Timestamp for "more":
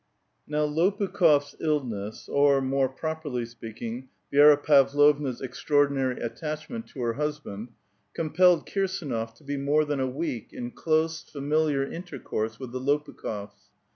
2.59-2.89, 9.57-9.85